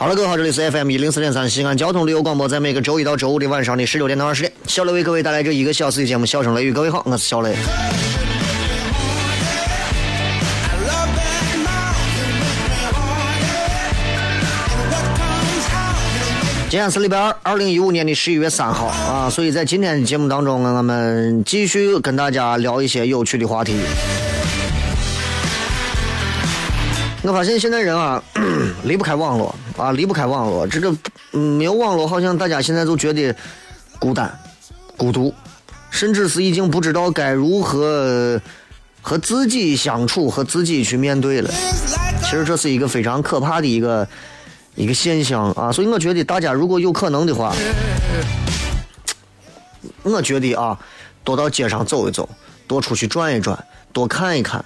[0.00, 6.70] 好了，各位好，这里是 FM 一零四点三西安交通旅游广播，在每个周一到周五的晚上的十六点到二十点，小雷为各位带来这一个小时的节目《笑声雷雨》。
[6.74, 7.54] 各位好，我是小雷。
[16.70, 23.76] 今天是礼拜二，二零一五年的十一月三号啊，所以在今天的节目当中，我们继续跟大家聊一些有趣的话题。
[27.22, 28.22] 我发现现在人 啊，
[28.84, 30.66] 离不开网络啊，离不开网络。
[30.66, 30.94] 这个
[31.30, 33.34] 没有网络，好像大家现在都觉得
[33.98, 34.32] 孤单、
[34.96, 35.32] 孤独，
[35.90, 38.40] 甚至是已经不知道该如何
[39.02, 41.50] 和自己相处、和自己去面对了。
[42.22, 44.06] 其实这是一个非常可怕的一个。
[44.76, 47.52] 一个现象啊，所以我觉得大家如果有可能的话，
[50.04, 50.78] 我觉得啊，
[51.24, 52.26] 多到街上走一走，
[52.68, 53.62] 多出去转一转，
[53.92, 54.64] 多看一看，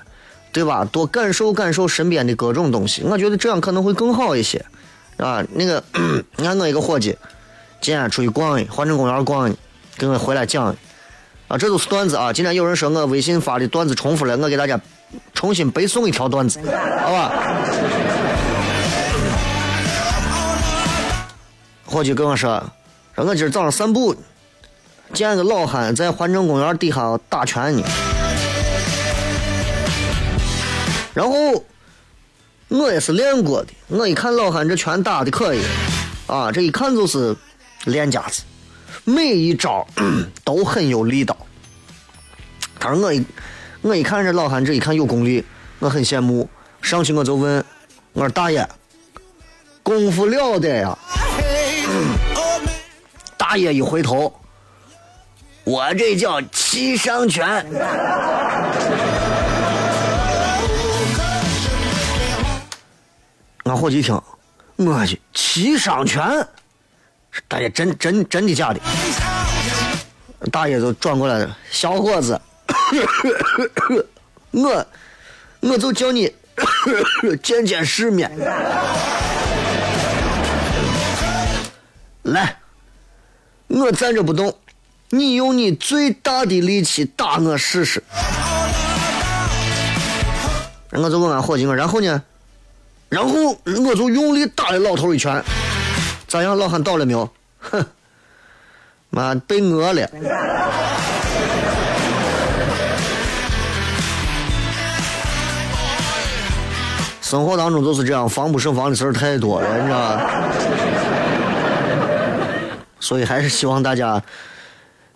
[0.54, 0.84] 对吧？
[0.84, 4.64] 多感受感受身边的各种东西，我觉得这样可能会更好一些，
[5.16, 5.82] 啊，那个，
[6.36, 7.18] 你看我一个伙计，
[7.80, 9.56] 今天出去逛的，环城公园逛的，
[9.98, 10.66] 给我回来讲，
[11.48, 12.32] 啊，这都是段子啊。
[12.32, 14.80] 今天有人说我微信发的段子重复了，我给大家
[15.34, 16.60] 重新背诵一条段子，
[17.02, 17.32] 好吧？
[21.84, 22.62] 伙计跟我说
[23.16, 24.14] ：“说我今儿早上散步，
[25.12, 27.82] 见个老汉在环城公园底下打拳呢。
[31.14, 31.64] 然后
[32.68, 35.62] 我也是练过的，我一看老汉这拳打的可以，
[36.26, 37.34] 啊，这一看就是
[37.84, 38.42] 练家子，
[39.04, 39.86] 每一招
[40.44, 41.36] 都很有力道。
[42.80, 43.24] 他说我一
[43.82, 45.44] 我一看这老汉这一看有功力，
[45.78, 46.48] 我很羡慕。
[46.82, 47.64] 上去我就问，
[48.12, 48.68] 我说大爷，
[49.82, 50.98] 功夫了得呀！”
[53.38, 54.34] 大爷一回头，
[55.64, 57.64] 我这叫七伤拳。
[63.64, 64.20] 俺伙计一听，
[64.76, 66.46] 我去七伤拳，
[67.48, 68.80] 大爷真真真的假的？
[70.52, 72.38] 大爷就转过来了，小伙子，
[74.50, 74.86] 我
[75.60, 76.30] 我就叫你
[77.42, 78.30] 见见世面。
[82.24, 82.58] 来，
[83.68, 84.54] 我站着不动，
[85.08, 88.02] 你用你最大的力气打我试试。
[90.90, 92.22] 我就问俺伙计我，然后呢？
[93.14, 95.40] 然后我就用力打了老头一拳。
[96.26, 97.30] 咋样，老汉倒了没有？
[97.60, 97.86] 哼，
[99.10, 100.10] 妈被讹了。
[107.22, 110.30] 生活当中就是这样，防不胜防的事儿太多了，你知道吧？
[112.98, 114.20] 所以还是希望大家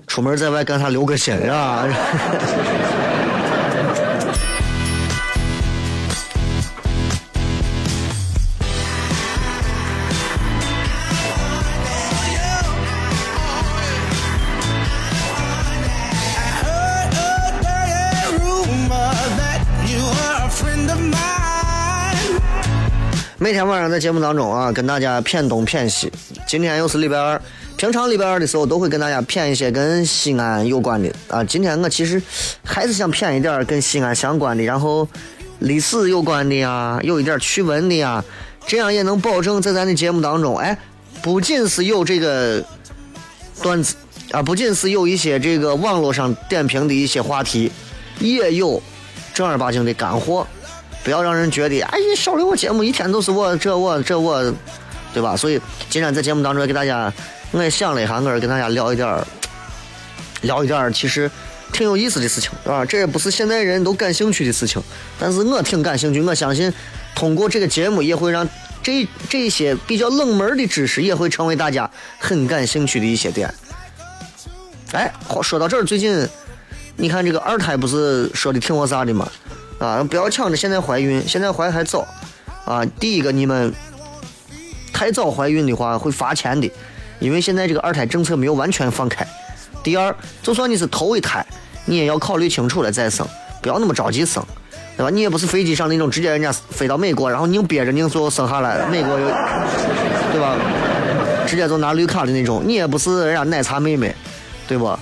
[0.07, 1.85] 出门在外干啥留个心啊！
[23.49, 26.13] 每天晚上在节目当中啊，跟大家谝东谝西。
[26.47, 27.41] 今天又是礼拜二。
[27.79, 31.43] 平常礼拜二的时候都会跟大家谝一些跟西安有关的啊。
[31.43, 32.23] 今天我其实
[32.63, 35.09] 还是想谝一点跟西安相关的，然后
[35.61, 38.23] 历史有关的呀，有一点趣闻的呀，
[38.67, 40.77] 这样也能保证在咱的节目当中，哎，
[41.23, 42.63] 不仅是有这个
[43.63, 43.95] 段子
[44.31, 47.73] 啊，不仅是有一些这个网络上点评的一些话题，
[48.21, 48.83] 也有
[49.33, 50.47] 正儿八经的干货。
[51.05, 54.43] 不要让人觉得，哎呀，小刘我节目一天都是我这我这我，
[55.15, 55.37] 对吧？
[55.37, 57.13] 所以今天在节目当中给大家，
[57.51, 59.27] 我也想了一下，我跟大家聊一点儿，
[60.43, 61.31] 聊一点儿其实
[61.73, 64.83] 挺有意思的事情，啊，这也不是现代人都感兴趣的事情，
[65.19, 66.21] 但是我挺感兴趣。
[66.21, 66.73] 我相信
[67.15, 68.47] 通过这个节目，也会让
[68.83, 73.53] 这这些比较冷门的知识，也会成为大家很感兴趣的一些点。
[74.93, 75.13] 哎，
[75.43, 76.27] 说到这儿，最近
[76.97, 79.31] 你看这个二胎不是说的挺我啥的吗？
[79.79, 82.07] 啊，不要抢着现在怀孕，现在怀还早。
[82.65, 83.73] 啊，第一个你们
[84.93, 86.71] 太早怀孕的话会罚钱的，
[87.19, 89.27] 因为现在这个二胎政策没有完全放开。
[89.83, 91.47] 第二，就算你是头一胎，
[91.87, 93.27] 你也要考虑清楚了再生，
[93.63, 94.45] 不要那么着急生，
[94.97, 95.09] 对吧？
[95.11, 99.27] 你也不是飞机上那种直接人家飞到美国，然后硬憋着硬最后生下来，美国又
[100.33, 100.57] 对吧？
[101.47, 104.15] 直接就拿绿卡的那种，你也不是人家奶茶妹妹，
[104.67, 104.95] 对不？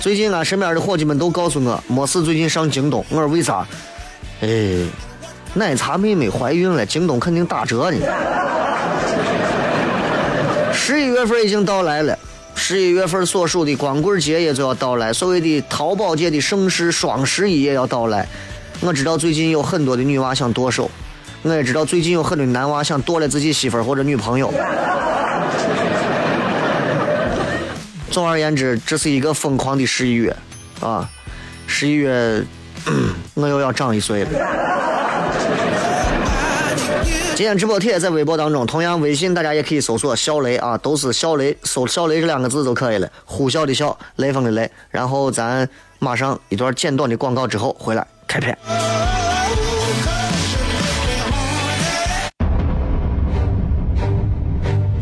[0.00, 3.64] 最近啊，身边的伙计们都告诉我，没事最近上京东，我说为啥？
[4.44, 4.76] 哎，
[5.54, 7.96] 奶茶妹妹怀孕了，京东肯定打折呢。
[10.70, 12.18] 十一月份已经到来了，
[12.54, 18.28] 十一月份所属的光棍节也就要到来，所谓的淘宝界的盛世双十一也要到来。
[18.80, 20.90] 我知道最近有很多的女娃想剁手，
[21.40, 24.52] 我也知道最近有很多男娃想剁了自己媳妇或者女朋友。
[28.10, 30.36] 总而言之，这是一个疯狂的十一月
[30.80, 31.08] 啊，
[31.66, 32.44] 十一月。
[33.34, 34.30] 我又要长一岁了。
[37.34, 43.08] 今天直播贴在微博当中，同样微信大家也可以搜索“小雷”啊，都是“小雷”，搜“小雷”这两个字就可以了。
[43.24, 44.70] 呼啸的啸，雷锋的雷。
[44.90, 48.56] 然后咱马上一段简短的广告之后回来开片。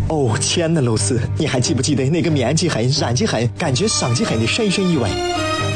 [0.08, 5.10] 哦，亲爱的露丝，你还记不记得那个面积狠、染技狠、感觉伤及狠的深深意外？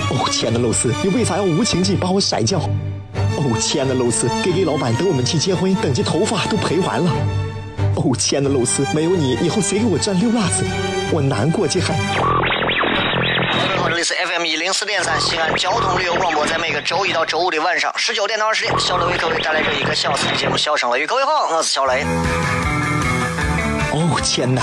[0.08, 2.58] 哦，亲爱的露丝，你为啥要无情地把我甩掉？
[2.58, 7.10] 哦，亲爱的露丝给给老板等我们去结婚，等这头发都赔完了。
[7.96, 10.64] 哦，亲爱的露丝，没有你，以后谁给我赚六辣子？
[11.12, 11.86] 我难过极了。
[13.88, 21.04] 这里是 FM 一零四点三西安交通旅游广播，在每个周一到周五的晚上十九点到二十点，小雷为各位带来这一个小时的节目《笑声雷雨》。
[21.06, 22.04] 各位好，我是小雷。
[23.92, 24.62] 哦，天哪！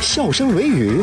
[0.00, 1.02] 笑声雷雨，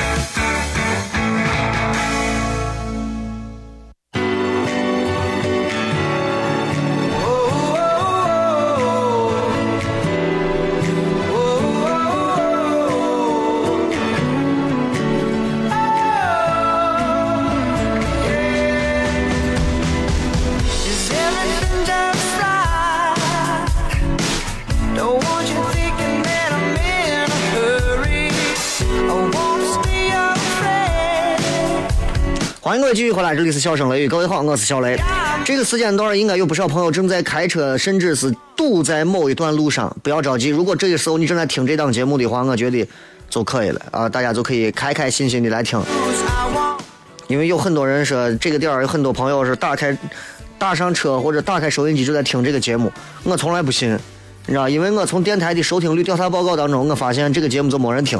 [32.93, 34.97] 继续回来，这里是笑声雷雨，各位好，我是小雷。
[35.45, 39.95] 这个时间段应该有不少朋友正在开车，甚至是堵在某一段路上。
[40.03, 42.85] 不要着急，如果这个时候你正在听这档节目的话，我觉得
[43.29, 45.81] 就可以了啊，大家就可以开开心心的来听。
[47.27, 49.97] 因为有很多人说这个点儿有很多朋友是打开
[50.59, 52.91] 打上车或者打开收音机就在听这个节目，
[53.23, 53.97] 我从来不信，
[54.47, 58.19] 你知道，因为我从电台的收听率调查报告当中，我发现这个节目就没人听。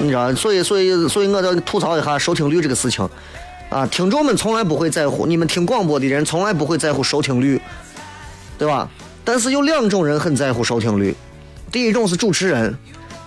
[0.00, 3.08] 你知道，所以所以所以，我得吐槽一下收听率这个事情，
[3.68, 7.60] 啊，听众们从来不会在乎，你们听广播的人从来不会在乎收听率，
[8.56, 8.88] 对吧？
[9.24, 11.14] 但是有两种人很在乎收听率，
[11.72, 12.74] 第一种是主持人，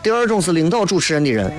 [0.01, 1.51] 第二种是领导主持人的人。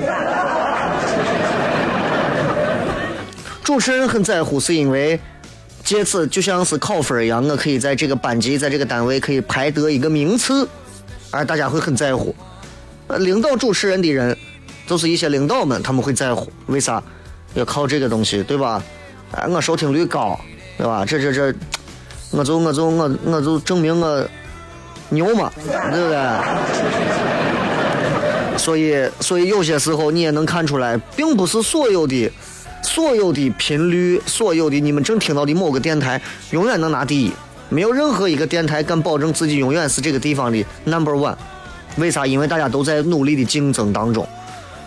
[3.63, 5.21] 主持人很在乎，是因为
[5.85, 10.67] 借此就像是考分一样，我可以在这个班级，在这个单位可以排得一个名次，
[11.31, 12.35] 而大家会很在乎。
[13.19, 14.37] 领导主持人的人。
[14.87, 17.03] 就是一些领导们，他们会在乎，为啥？
[17.55, 18.83] 要靠这个东西，对吧？
[19.33, 20.39] 哎，我收听率高，
[20.79, 21.05] 对吧？
[21.07, 21.55] 这这这，
[22.31, 24.27] 我就我就我我就证明我
[25.11, 26.19] 牛嘛，对不对？
[28.59, 32.31] 所以所以有些时候你也能看出来，并不是所有的
[32.83, 36.21] 所有的频率，所有的你们正听到的某个电台
[36.51, 37.33] 永远能拿第一，
[37.69, 41.37] 没有任何一个电台敢保证自己永远是这个地方的 number one。
[41.97, 42.27] 为啥？
[42.27, 44.27] 因为大家都在努力的竞争当中。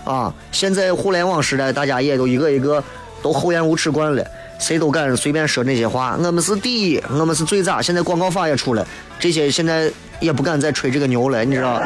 [0.06, 0.34] 啊！
[0.52, 2.82] 现在互联网时代，大家也都一个一个
[3.22, 4.24] 都厚颜无耻惯了。
[4.58, 6.16] 谁都敢随便说那些话。
[6.18, 7.82] 我们是第一，我们是最渣。
[7.82, 8.88] 现在广告法也出了，
[9.20, 11.82] 这些现在也不敢再吹这个牛了，你知道？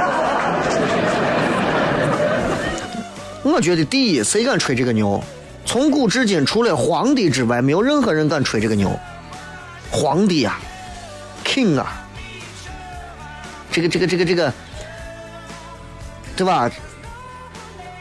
[3.41, 5.19] 我觉得第一，谁敢吹这个牛？
[5.65, 8.91] 从古至今，除了皇帝之外，没有任何人敢吹这个牛。
[9.89, 10.59] 皇帝啊
[11.43, 12.05] ，king 啊，
[13.71, 14.53] 这个这个这个这个，
[16.35, 16.69] 对吧？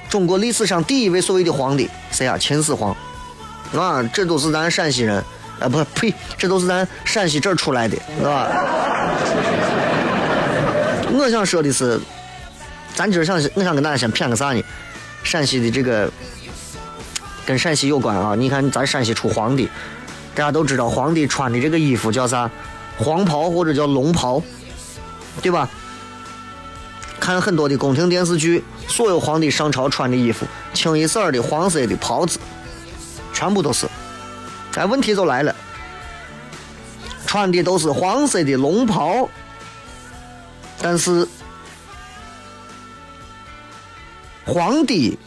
[0.09, 2.37] 中国历史上第一位所谓的皇帝谁啊？
[2.39, 2.97] 秦始皇。
[3.77, 5.23] 啊，这都是咱陕西人，
[5.61, 8.49] 啊不呸，这都是咱陕西这儿出来的，是吧？
[11.13, 12.01] 我想说的是，
[12.95, 14.63] 咱今儿想，我想跟大家先谝个啥呢？
[15.23, 16.11] 陕西的这个
[17.45, 18.35] 跟陕西有关啊！
[18.35, 19.69] 你看咱陕西出皇帝，
[20.35, 22.51] 大家都知道皇帝穿的这个衣服叫啥？
[22.97, 24.43] 黄袍或者叫龙袍，
[25.43, 25.69] 对吧？
[27.29, 32.39] 看很多的宫廷电视剧，所有皇帝上朝穿的衣服，清一色的黄色的袍子。
[33.35, 33.87] 全部都是，
[34.77, 35.55] 哎，问题就来了，
[37.27, 39.29] 穿的都是黄色的龙袍，
[40.81, 41.29] 但是
[44.47, 45.19] 皇帝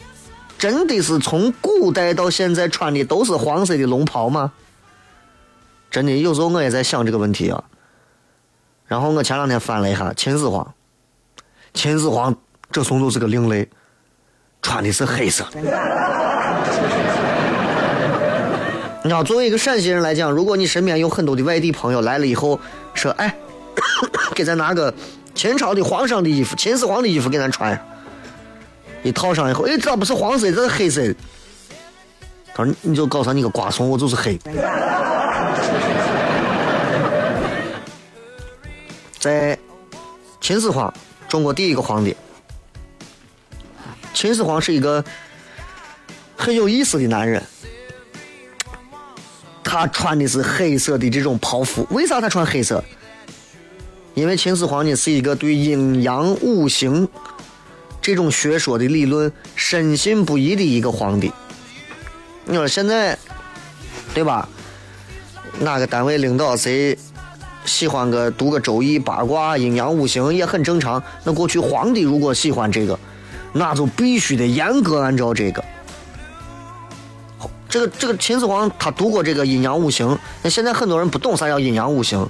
[0.58, 4.52] 真的是从古代到现在穿的都是黄色的龙袍吗？
[5.92, 7.64] 真的，有时候我也在想这个问题啊。
[8.88, 10.74] 然后我前两天翻了一下秦始皇，
[11.74, 12.36] 秦始皇
[12.72, 13.68] 这怂都是个另类，
[14.62, 15.46] 穿的是黑色。
[19.04, 22.60] 你知道，作为一个陕西人来讲，如果你身边有很多的外地朋友来了以后，
[22.94, 23.36] 说：“哎，
[24.36, 24.94] 给咱拿个
[25.34, 27.80] 秦朝的皇上的衣服、秦始皇的衣服给咱穿。”
[29.02, 31.02] 一套上以后，哎，这不是黄色，这是黑色。
[32.54, 34.40] 他说：“你就告诉他你个瓜怂，我就是黑。
[39.18, 39.58] ”在
[40.40, 40.94] 秦始皇，
[41.32, 42.14] 中国第一个皇帝。
[44.14, 45.02] 秦始皇是一个
[46.36, 47.42] 很有意思的男人。
[49.64, 52.84] 他穿的是黑色的这种袍服，为啥他穿黑色？
[54.14, 57.08] 因为秦始皇呢是一个对阴阳五行
[58.02, 61.32] 这种学说的理论深信不疑的一个皇帝。
[62.44, 63.18] 你说现在，
[64.14, 64.50] 对吧？
[65.62, 67.00] 哪个单位领导谁
[67.66, 71.02] 喜欢个读个周易八卦阴阳五行也很正常。
[71.24, 72.98] 那过去皇帝如果喜欢这个，
[73.54, 75.64] 那就必须得严格按照这个。
[77.70, 82.30] 这个这个秦始皇他读过这个阴阳五行，那现在很多人不懂啥叫阴阳五行，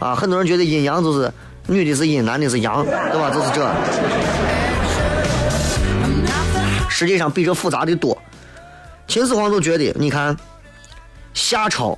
[0.00, 1.32] 啊，很多人觉得阴阳就是
[1.68, 3.30] 女的是阴，男的是阳，对吧？
[3.30, 3.70] 就是这。
[6.90, 8.16] 实际上比这复杂的多。
[9.06, 10.36] 秦始皇就觉得，你看
[11.34, 11.96] 夏朝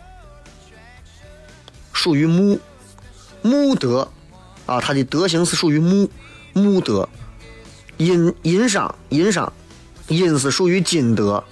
[1.96, 2.60] 属于木，
[3.40, 4.06] 木德
[4.66, 6.08] 啊，他的德行是属于木，
[6.52, 7.08] 木德。
[7.96, 9.50] 殷殷商殷商，
[10.08, 11.42] 殷是属于金德。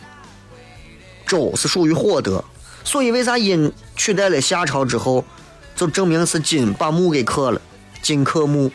[1.26, 2.44] 周是属于火德，
[2.84, 5.24] 所以为啥殷取代了夏朝之后，
[5.74, 7.60] 就证明是金把木给克了，
[8.02, 8.70] 金克木。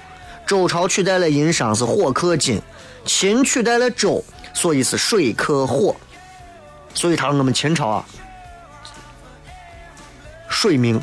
[0.47, 2.59] 周朝取代了殷商是火克金，
[3.05, 4.23] 秦取代了周，
[4.55, 5.95] 所以是水克火。
[6.95, 8.05] 所以他说我们秦朝啊，
[10.59, 10.99] 水命。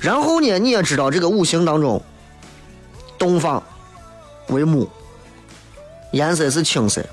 [0.00, 2.02] 然后呢，你也知道这个五行当中，
[3.18, 3.62] 东方
[4.48, 4.88] 为木，
[6.12, 7.04] 颜色是青色。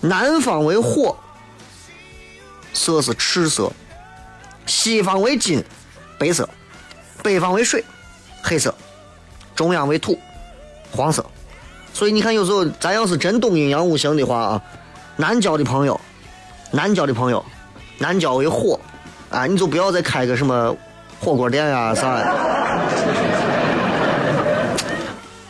[0.00, 1.16] 南方为火，
[2.72, 3.72] 色是赤色；
[4.64, 5.64] 西方为金，
[6.20, 6.44] 白色；
[7.20, 7.84] 北方为水，
[8.44, 8.70] 黑色；
[9.56, 10.16] 中央为土，
[10.92, 11.24] 黄色。
[11.92, 14.62] 所以你看，有时候咱要是真懂阴阳五行的话啊，
[15.16, 16.00] 南郊的朋友，
[16.70, 17.44] 南郊的朋友，
[18.02, 18.78] 南郊为火，
[19.30, 20.76] 啊，你就不要再开个什么
[21.20, 22.20] 火锅店呀啥，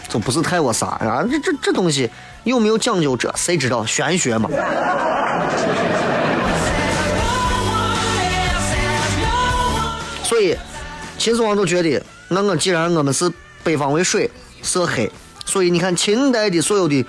[0.07, 2.11] 就不是太我啥啊，这这这东西。
[2.45, 3.17] 有没有讲究？
[3.17, 3.87] 这谁知道？
[3.87, 4.51] 玄学嘛。
[10.23, 10.55] 所以，
[11.17, 13.33] 秦始皇就觉得，那我既然我们是
[13.65, 14.31] 北方为水，
[14.61, 15.11] 色黑，
[15.47, 17.03] 所以你看秦代的所有的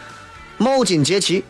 [0.57, 1.43] 毛巾节旗，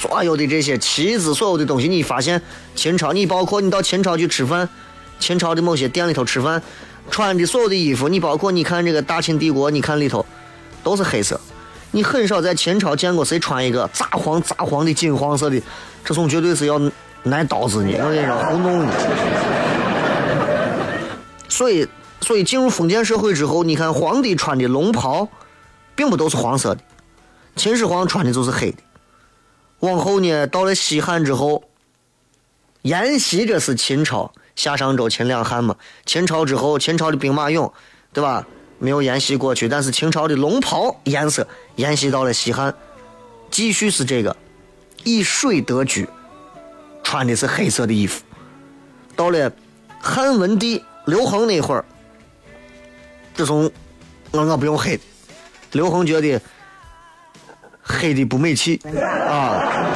[0.00, 2.40] 所有的这些旗子，所有的东西，你发现
[2.74, 4.66] 秦朝，你包括你到秦朝去吃饭，
[5.18, 6.62] 秦朝的某些店里头吃饭，
[7.10, 10.24] 穿的所有的衣服，你包括你看这个大秦帝国，你看里头
[10.82, 11.38] 都是黑色。
[11.90, 15.60] 你很少在秦朝见过谁穿一个杂黄杂黄的金黄色的，
[16.02, 16.80] 这种绝对是要
[17.24, 18.90] 拿刀子的，我跟你说，糊弄你。
[21.46, 21.86] 所以，
[22.22, 25.28] 所以进入封建社会之后，你看皇帝穿的龙袍，
[25.94, 26.80] 并不都是黄色的，
[27.54, 28.78] 秦始皇穿的就是黑的。
[29.80, 31.64] 往后呢，到了西汉之后，
[32.82, 37.72] 沿袭这是秦朝夏商周秦两汉嘛，秦朝之后，秦朝的兵马俑，
[38.12, 38.46] 对吧？
[38.78, 41.46] 没有沿袭过去，但是秦朝的龙袍颜色
[41.76, 42.74] 沿袭到了西汉，
[43.50, 44.34] 继续是这个。
[45.04, 46.06] 以水得居，
[47.02, 48.22] 穿的是黑色的衣服。
[49.16, 49.50] 到了
[49.98, 51.84] 汉文帝刘恒那会儿，
[53.34, 53.70] 自从
[54.30, 55.00] 我我不用黑，
[55.72, 56.40] 刘恒觉得
[57.90, 58.80] 黑的不美气
[59.28, 59.90] 啊，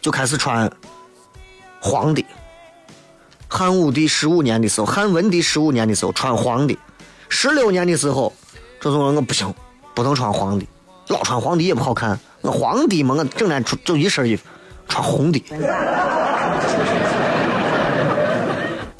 [0.00, 0.70] 就开始穿
[1.80, 2.24] 黄的。
[3.48, 6.76] 汉武帝十五年的时候，汉文帝十五年的时候穿黄的，
[7.28, 8.32] 十六年的时候，
[8.80, 9.54] 这种我不行，
[9.94, 10.66] 不能穿黄的，
[11.08, 12.18] 老穿黄的也不好看。
[12.40, 14.44] 我皇帝嘛，我整天出就一身衣服，
[14.88, 15.44] 穿红的。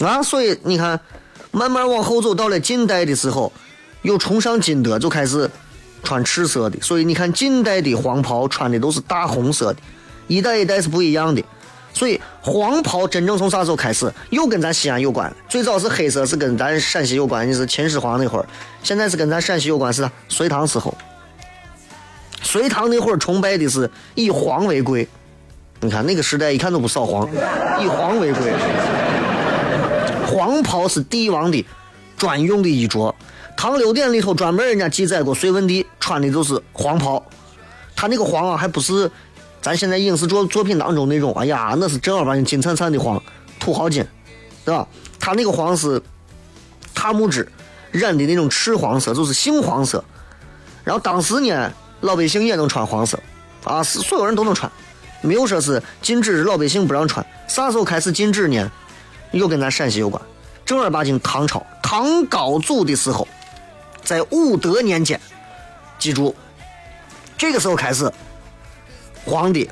[0.04, 1.00] 啊，所以你看，
[1.50, 3.52] 慢慢往后走，到了近代的时候，
[4.02, 5.50] 又崇尚金德，就开始
[6.02, 6.80] 穿赤色的。
[6.80, 9.80] 所以你看，近代的黄袍穿的都是大红色的，
[10.26, 11.42] 一代一代是不一样的。
[11.94, 15.30] 所以黄袍真正从啥时候开始，又跟咱西安有关。
[15.48, 18.46] 最早是黑色，是跟咱陕西有关，你是秦始皇那会儿。
[18.82, 20.96] 现在是跟咱陕西有关，是隋唐时候。
[22.40, 25.06] 隋唐那会儿崇拜的是以黄为贵，
[25.80, 27.28] 你看那个时代一看都不扫黄，
[27.80, 28.52] 以黄为贵。
[30.26, 31.64] 黄袍是帝王的
[32.22, 33.00] 专用的衣着，
[33.56, 37.20] 《唐六典》里头专门人家记载过，隋文帝穿的就是黄袍，
[37.96, 39.10] 他那个黄啊，还不是。
[39.60, 43.20] 咱现在影视作作品当中那种，哎呀，那是正儿八经金灿灿的黄，
[43.58, 44.06] 土豪金，
[44.64, 44.86] 对吧？
[45.18, 46.00] 他那个黄是
[46.94, 47.50] 塔木脂
[47.90, 50.04] 染的那种赤黄色，就是杏黄色。
[50.84, 53.18] 然后当时呢，老百姓也能穿黄色，
[53.64, 54.70] 啊，是所有人都能穿，
[55.22, 57.26] 没有说是禁止老百姓不让穿。
[57.48, 58.70] 啥时候开始禁止呢？
[59.32, 60.22] 又跟咱陕西有关。
[60.72, 63.28] 正儿八经唐朝唐高祖的时候，
[64.02, 65.20] 在武德年间，
[65.98, 66.34] 记住，
[67.36, 68.10] 这个时候开始。
[69.26, 69.68] 皇帝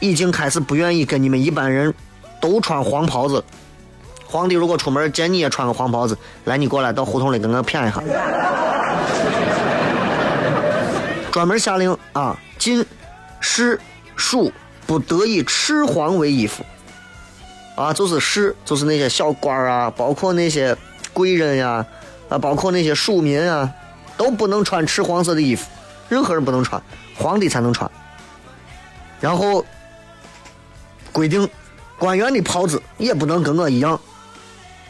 [0.00, 1.94] 已经开始不愿意跟你们一般人
[2.40, 3.44] 都穿黄袍子。
[4.26, 8.02] 皇帝如果出门见你也穿个黄袍子，来，你过来到胡同里跟我谝一下。
[11.30, 12.84] 专门下令啊，禁
[13.38, 13.80] 士
[14.16, 14.52] 庶
[14.88, 16.64] 不得以赤黄为衣服。
[17.74, 20.76] 啊，就是士，就是那些小官啊，包括那些
[21.12, 21.84] 贵人呀，
[22.28, 23.68] 啊，包括那些庶民啊，
[24.16, 25.68] 都不能穿赤黄色的衣服，
[26.08, 26.80] 任何人不能穿，
[27.16, 27.90] 皇帝才能穿。
[29.20, 29.64] 然后
[31.12, 31.48] 规定，
[31.98, 34.00] 官员的袍子也不能跟我一样。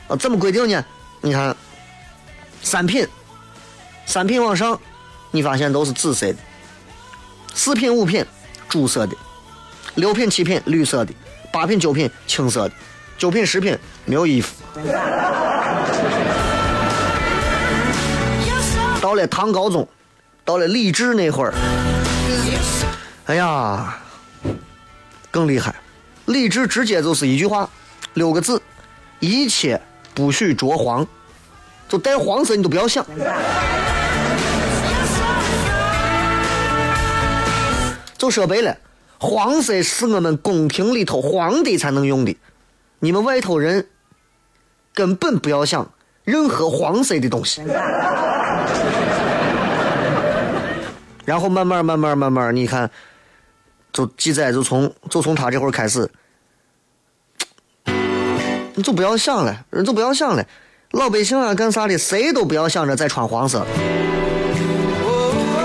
[0.09, 0.85] 啊，怎么规定呢？
[1.23, 1.57] 你看，
[2.63, 3.09] 三品，
[4.05, 4.79] 三品往上，
[5.31, 6.39] 你发现都是紫色的；
[7.55, 8.23] 四品、五品
[8.69, 9.17] 朱色的；
[9.95, 11.15] 六品、七品绿色的；
[11.55, 12.75] 八品、九品青色的；
[13.17, 14.53] 九品、十品没有衣服。
[19.01, 19.87] 到了唐高宗，
[20.45, 21.55] 到了李治那会儿，
[23.27, 24.01] 哎呀！
[25.31, 25.73] 更厉害，
[26.27, 27.71] 李治直接就是一句话，
[28.15, 28.61] 六个字：
[29.21, 29.81] 一切
[30.13, 31.07] 不许着黄，
[31.89, 33.07] 就带黄色你都不要想。
[38.19, 38.77] 就说白了，
[39.19, 42.37] 黄色是我们宫廷里头皇帝才能用的，
[42.99, 43.89] 你们外头人
[44.93, 45.91] 根本不要想
[46.25, 47.63] 任何黄色的东西。
[51.25, 52.91] 然后慢慢慢慢慢慢，你看。
[53.93, 56.11] 就记载，就从就从他这会儿开始，
[58.75, 60.45] 你就不要想了，人就不要想了，
[60.91, 63.65] 老百姓啊干啥的，谁都不要想着再穿黄色。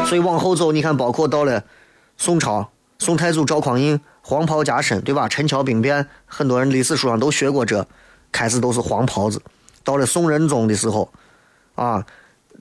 [0.06, 1.64] 所以往后走，你看，包括到了
[2.18, 5.28] 宋朝，宋太祖赵匡胤黄袍加身，对吧？
[5.28, 7.86] 陈桥兵变，很多人历史书上都学过这，
[8.32, 9.42] 开始都是黄袍子。
[9.84, 11.12] 到了宋仁宗的时候，
[11.76, 12.06] 啊，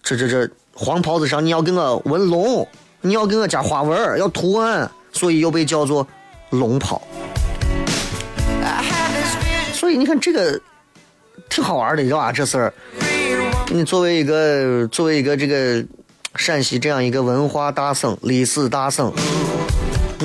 [0.02, 2.66] 这这这黄袍子上你要给我纹龙，
[3.00, 4.90] 你要给我加花纹，要图案。
[5.10, 6.06] 所以又被叫做
[6.50, 7.00] 龙袍，
[9.72, 10.60] 所以你看这个
[11.48, 12.30] 挺好玩的，知道吧？
[12.30, 12.74] 这事儿，
[13.70, 15.82] 你作为一个作为一个这个
[16.36, 19.10] 陕西这样一个文化大省、历史大省，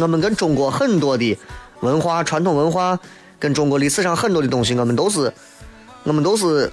[0.01, 1.37] 我们跟中国很多的
[1.81, 2.97] 文化、传统文化，
[3.39, 5.31] 跟中国历史上很多的东西，我们都是
[6.03, 6.71] 我们都是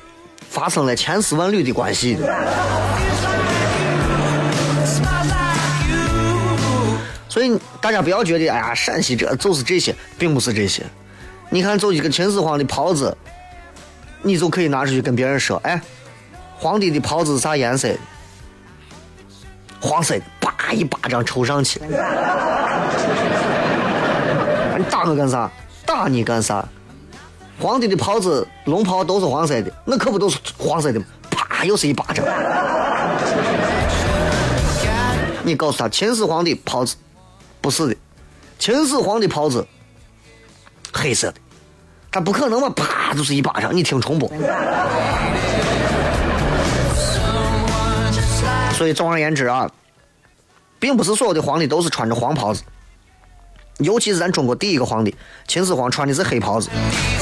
[0.48, 2.34] 发生了千丝万缕的关系的。
[7.28, 10.82] 所以大家不要觉得，哎呀，陕西这就是这些，并不是这些。
[11.50, 13.16] 你看，就一个秦始皇的袍子，
[14.22, 15.80] 你就可以拿出去跟别人说，哎，
[16.56, 17.88] 皇帝的袍子是啥颜色？
[19.80, 21.80] 黄色的，叭一巴掌抽上去。
[24.76, 25.50] 你打我干啥？
[25.86, 26.64] 打你干啥？
[27.58, 31.06] 皇帝的袍子，龙袍都是黄色的，那可不都是黄色的吗？
[31.30, 32.24] 啪，又是一巴掌。
[35.42, 36.96] 你告诉他，秦始皇的袍子。
[37.60, 37.96] 不是的，
[38.58, 39.66] 秦始皇的袍子
[40.92, 41.34] 黑色的，
[42.10, 44.30] 他不可能嘛，啪就是一巴掌，你听重播。
[48.80, 49.70] 所以总而言之啊，
[50.78, 52.62] 并不是所有的皇帝都是穿着黄袍子，
[53.76, 55.14] 尤其是咱中国第一个皇帝
[55.46, 56.70] 秦始皇穿的是黑袍子，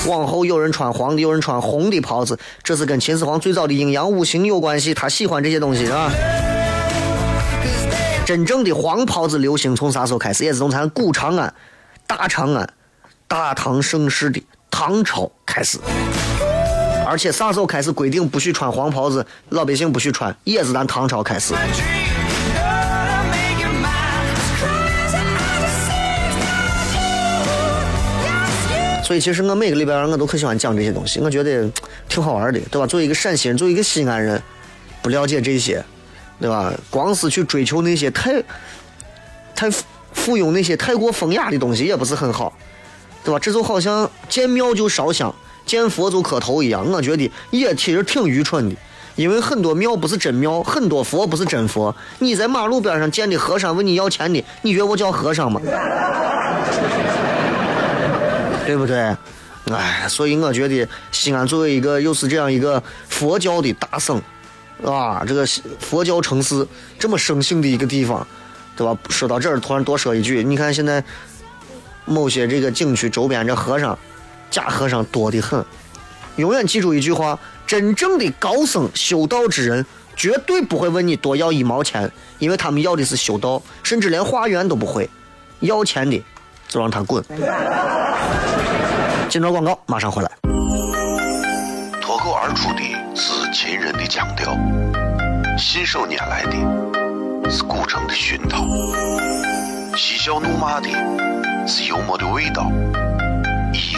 [0.06, 6.12] 往后有人穿黄的，有人穿红的袍子，这是跟秦始皇最早的阴阳五行有关系，他喜欢这些东西，啊？
[8.24, 10.44] 真正的黄袍子流行从啥时候开始？
[10.44, 11.52] 也是从咱古长安、
[12.06, 12.72] 大长安、
[13.26, 14.40] 大唐盛世的
[14.70, 15.76] 唐朝开始。
[17.08, 21.54] 而且啥时候开始规定不许穿黄袍子，老百姓不许穿，也是咱唐朝开始。
[29.02, 31.66] 所以其实我每个礼拜二我都可喜欢讲这些东西，我觉得
[32.08, 32.86] 挺好玩的，对吧？
[32.86, 34.42] 作为一个陕西人，作为一个西安人，
[35.00, 35.82] 不了解这些。
[36.40, 36.72] 对吧？
[36.88, 38.40] 光是去追求那些太、
[39.56, 39.68] 太
[40.12, 42.56] 附庸那些太过风雅的东西，也不是很好，
[43.24, 43.40] 对吧？
[43.40, 45.34] 这就好像见庙就烧香，
[45.68, 46.84] 见佛就磕头一样。
[46.90, 48.74] 我觉得也其实挺愚蠢的，
[49.14, 51.94] 因为很多庙不是真庙，很多佛不是真佛。
[52.18, 55.60] 你在马路边上见的和尚问你要钱的，你觉得我叫和尚吗？
[58.66, 59.14] 对不对？
[59.70, 64.20] 哎，所以我觉得西安作为一个又是这样一个佛教的大省。
[64.84, 65.44] 啊，这个
[65.80, 66.66] 佛教城市
[66.98, 68.24] 这么生性的一个地方，
[68.76, 68.96] 对吧？
[69.10, 71.02] 说到这儿，突然多说一句，你看现在
[72.04, 73.98] 某些这个景区周边这和尚、
[74.50, 75.64] 假和尚多得很。
[76.36, 79.84] 永远记住一句话：真正的高僧修道之人，
[80.16, 85.08] 绝对不会问你多要一毛钱，因为他们要的是修道，甚至连化缘都不会。
[85.60, 86.22] 要钱的
[86.68, 87.22] 就让他滚。
[89.28, 90.30] 进段广告，马上回来。
[92.00, 92.82] 脱口而出的。
[93.20, 94.56] 是秦人的腔调，
[95.58, 98.64] 信手拈来的是古城的熏陶，
[99.96, 100.88] 嬉笑怒骂的
[101.66, 102.70] 是幽默的味道，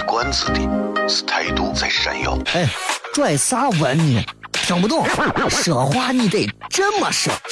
[0.01, 0.61] 一冠子的
[1.07, 2.39] 是态度在闪耀。
[2.55, 2.67] 哎，
[3.13, 4.25] 拽啥文呢？
[4.51, 5.07] 听不懂，
[5.51, 7.31] 说话你得这么说。
[7.35, 7.45] 哎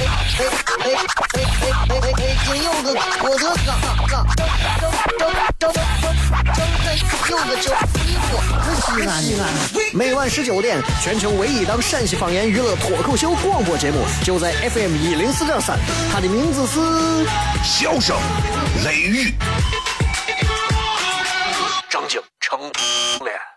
[0.00, 0.46] 哎哎
[0.80, 0.88] 哎
[1.60, 2.36] 哎哎哎！
[2.46, 4.24] 金柚子，我的哥哥，张张张
[5.58, 5.70] 张张
[7.28, 7.68] 柚子叫
[8.80, 9.44] 西安西安西安。
[9.92, 15.78] 每晚十九点，全球唯一档陕西方言娱乐脱口秀广播节目，就在 FM 一零四点三。
[16.10, 16.80] 它的名字是
[17.62, 18.16] 《笑声
[18.84, 19.30] 雷雨》，
[21.94, 22.58] 张景成
[23.24, 23.53] 脸。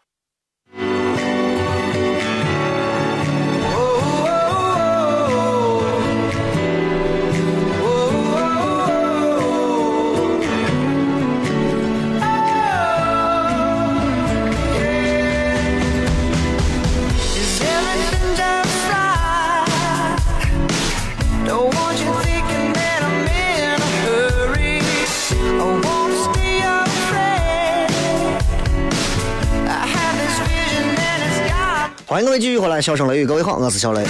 [32.10, 34.02] 欢迎各位继续回来，笑声雷雨，各位好，我是小雷。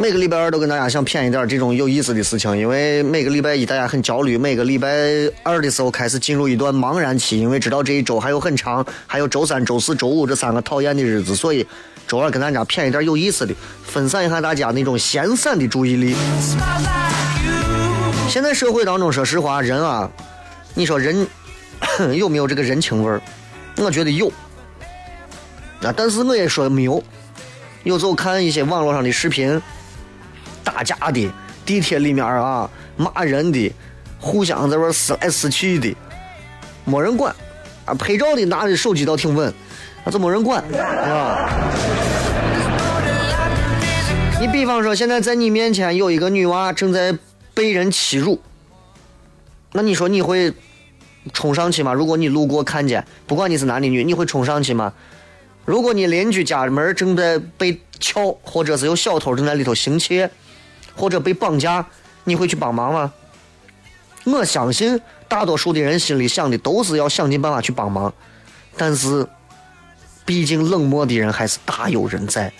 [0.00, 4.88] 每个礼拜二都跟大家想谝一点这种有意思的事情，因为每个礼拜一大家很焦虑，每个礼拜
[5.42, 11.66] 二的时候开始进入一段茫然期，因为知道这一周还有很长，还有周三、周四周五这三个讨厌的日子，所以
[12.08, 16.16] 周二跟大家谝一点有意思的，分散一下大家那种闲散的注意力。
[18.30, 20.10] 现在社会当中，说实话，人啊，
[20.72, 21.26] 你说人
[22.16, 23.20] 有没有这个人情味儿？
[23.76, 24.32] 我觉得有。
[25.82, 25.94] 啊！
[25.96, 27.02] 但是我也说没有，
[27.84, 29.60] 有时候看一些网络上的视频，
[30.62, 31.30] 打架的，
[31.64, 33.72] 地铁里面啊骂人的，
[34.18, 35.96] 互相在这撕来撕去的，
[36.84, 37.34] 没人管。
[37.86, 39.52] 啊，拍照的拿的手机倒挺稳，
[40.04, 41.48] 那就没人管，啊？
[44.38, 47.16] 你比方说，现在在你面前有一个女娃正在
[47.54, 48.38] 被人欺辱，
[49.72, 50.52] 那你说你会
[51.32, 51.94] 冲上去吗？
[51.94, 54.92] 如果你路过看见，不管你是男的女，你会冲上去吗？
[55.70, 60.28] 如果你邻居家门正在被撬，或者是有小偷正在里头行窃，
[60.96, 61.86] 或者被绑架，
[62.24, 63.12] 你会去帮忙吗？
[64.24, 68.12] 我相信大多数的人心里想的都是要想尽办法去帮忙，
[68.76, 69.24] 但是，
[70.24, 72.52] 毕竟冷漠的人还是大有人在。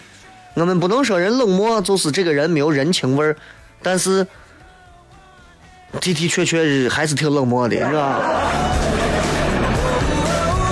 [0.54, 3.36] 我们不能说人冷漠就是这个人没有人情味儿，
[3.82, 4.24] 但是
[6.00, 8.20] 的的确确还是挺冷漠的，是吧？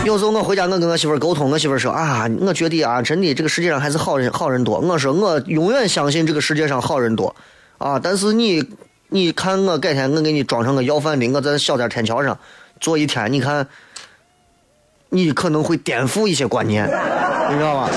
[0.08, 4.78] 有时候我回家，我跟我媳妇沟通，我媳妇说啊，我觉得啊，真的这个世界上还是好人好人多。
[4.78, 7.36] 我说我永远相信这个世界上好人多
[7.76, 8.00] 啊。
[8.02, 8.64] 但是你
[9.10, 12.38] 你看我改天我给你装成个要饭的，我在小店天桥上
[12.80, 13.68] 坐一天，你看
[15.10, 16.86] 你可能会颠覆一些观念，
[17.50, 17.90] 你知道吧？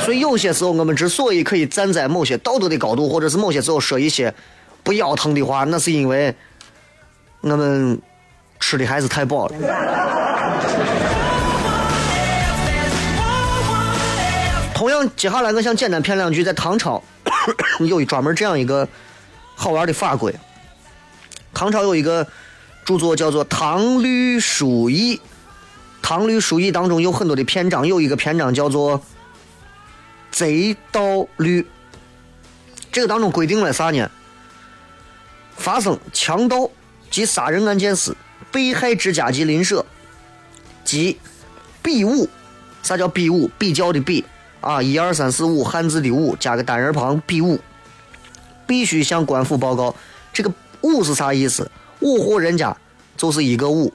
[0.00, 4.34] 所以有些时候我们之所以可以站在某些道德的高度，或者是某些时候说一些
[4.82, 6.34] 不腰疼的话，那是因为
[7.42, 8.02] 我们
[8.60, 9.54] 吃的还是太饱了。
[14.74, 17.02] 同样，接下来我想简单骗两句，在唐朝
[17.80, 18.86] 有一专门这样一个
[19.56, 20.34] 好玩的法规。
[21.52, 22.26] 唐朝有一个
[22.84, 25.16] 著作叫做《唐律疏议》，
[26.00, 28.98] 《唐律疏议》当中有很多的篇章，有一个篇章叫做
[30.30, 31.62] 《贼盗律》。
[32.92, 34.08] 这个当中规定了啥呢？
[35.56, 36.70] 发生强盗
[37.10, 38.14] 及杀人案件时，
[38.50, 39.84] 被害之家及邻舍，
[40.84, 41.18] 即
[41.82, 42.28] 比物。
[42.82, 43.50] 啥叫比物？
[43.58, 44.24] 比较的比
[44.60, 47.58] 啊，一二三四五，汉字的五，加个单人旁，比物。
[48.66, 49.94] 必须向官府报告。
[50.32, 51.70] 这个五是啥意思？
[52.00, 52.76] 五户人家
[53.16, 53.92] 就是一个五，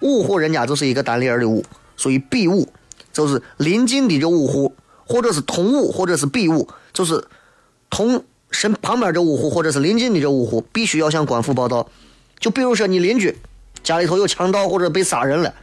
[0.00, 1.64] 五户人家就是一个单立人的五，
[1.96, 2.68] 所以比五
[3.12, 4.74] 就是临近的这五户，
[5.06, 7.24] 或者是同五，或者是比五，就是
[7.88, 11.88] 同身旁边这五户，或者是临近的这五户，必须要向官府报道。
[12.40, 13.36] 就比如说你邻居
[13.86, 15.54] 家里头有强盗或者被杀人了，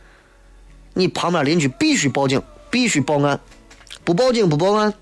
[0.93, 3.37] 你旁边邻居必须报警，必须报案，
[4.05, 4.93] 不报警不报案，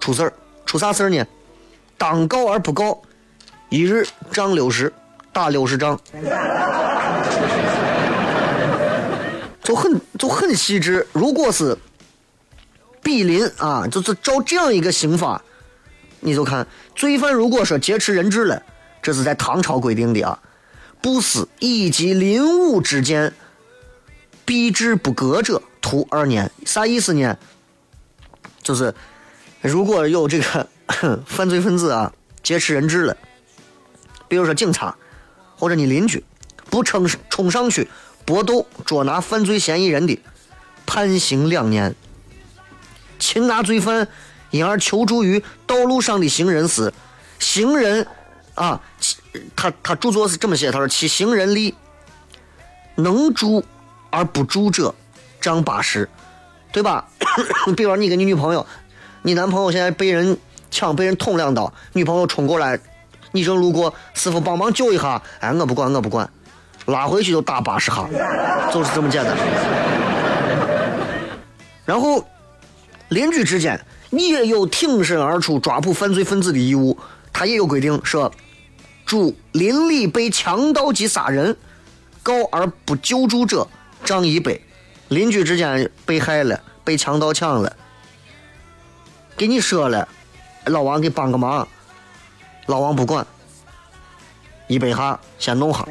[0.00, 0.32] 出事儿，
[0.64, 1.22] 出啥事儿呢？
[1.98, 3.02] 当告而不告，
[3.68, 4.90] 一日杖六十，
[5.34, 6.00] 打六十杖，
[9.62, 11.06] 就很就很细致。
[11.12, 11.76] 如果是
[13.02, 15.42] 比邻啊，就是照这样一个刑法，
[16.20, 16.66] 你就看
[16.96, 18.62] 罪犯如果说劫持人质了，
[19.02, 20.38] 这是在唐朝规定的啊，
[21.00, 23.32] 不死以及邻伍之间，
[24.44, 26.50] 避之不隔者，徒二年。
[26.64, 27.36] 啥意思呢？
[28.62, 28.94] 就是
[29.60, 30.68] 如果有这个。
[31.26, 32.10] 犯罪分子啊，
[32.42, 33.14] 劫持人质了。
[34.26, 34.96] 比如说警察，
[35.54, 36.24] 或者你邻居，
[36.70, 37.86] 不冲冲上去
[38.24, 40.18] 搏斗捉拿犯罪嫌疑人的，
[40.86, 41.94] 判刑两年。
[43.18, 44.08] 擒拿罪犯，
[44.50, 46.90] 因而求助于道路上的行人时，
[47.38, 48.08] 行人
[48.58, 48.80] 啊，
[49.56, 51.74] 他他著作是这么写，他说其行人力，
[52.96, 53.64] 能助
[54.10, 54.94] 而不助者，
[55.40, 56.08] 杖八十，
[56.72, 57.06] 对吧？
[57.76, 58.66] 比如你跟你女朋友，
[59.22, 60.36] 你男朋友现在被人。
[60.70, 62.78] 抢被人捅两刀，女朋友冲过来，
[63.32, 65.22] 你正路过，师傅帮忙救一下。
[65.40, 66.30] 哎，我不管，我不管，
[66.84, 68.06] 拉回去就打八十下，
[68.70, 69.34] 就是这么简单。
[71.86, 72.22] 然后，
[73.08, 76.94] 邻居之间你也有挺身而出抓捕犯罪分子的义务，
[77.32, 78.30] 他也有规定说，
[79.08, 81.56] 主邻里被强盗及杀人，
[82.22, 83.66] 告而不救助者，
[84.04, 84.60] 杖一百。
[85.08, 87.74] 邻居之间被害了，被强盗抢了，
[89.34, 90.06] 给你说了。
[90.66, 91.66] 老王给帮个忙，
[92.66, 93.26] 老王不管，
[94.66, 95.88] 一百下先弄哈。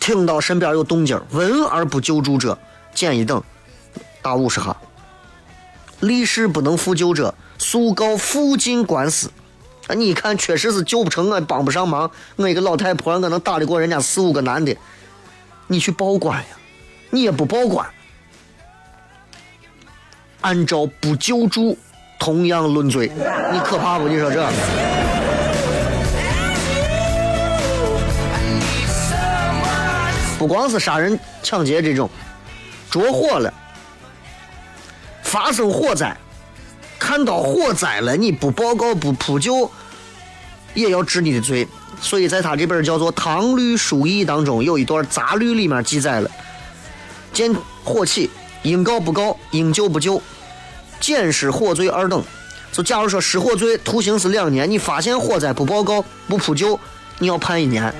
[0.00, 2.58] 听到身边有动静，闻而不救助者，
[2.94, 3.42] 减一等，
[4.22, 4.74] 打五十下。
[6.00, 9.30] 立誓不能复救者，诉告附近官司。
[9.86, 12.10] 啊，你看，确实是救不成，我帮不上忙。
[12.34, 14.76] 我一个老太婆，我能打得过人家四五个男的，
[15.68, 16.48] 你去报官呀？
[17.10, 17.86] 你也不报官。
[20.40, 21.78] 按照不救助，
[22.18, 23.10] 同样论罪，
[23.52, 24.08] 你可怕不？
[24.08, 24.44] 你说这？
[30.38, 32.10] 不光是杀人、抢劫这种，
[32.90, 33.52] 着火了，
[35.22, 36.16] 发生火灾，
[36.98, 39.70] 看到火灾了，你不报告、不扑救，
[40.74, 41.66] 也要治你的罪。
[42.00, 46.30] 所以在他这本叫做《唐律疏议》当中，有一段杂律里面记载了：
[47.32, 48.30] 见火起，
[48.62, 50.20] 应告不告，应救不救。
[51.00, 52.22] 减失火罪二等，
[52.72, 56.78] 就假如说失火罪徒刑是两年，你发现火灾不报告不扑救，
[57.18, 57.94] 你要判一年。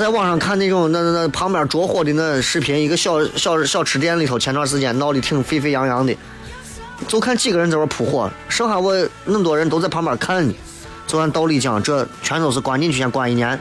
[0.00, 6.16] 在网上看那种那那那旁边着火的那视频，一个小小小吃店里头，前段时间闹得挺沸沸扬扬的，
[7.06, 10.54] 就看几个人在那扑火，剩下我那么多人都在旁边看呢。
[11.06, 13.58] 就按道理讲，这全都是关进去先关一年。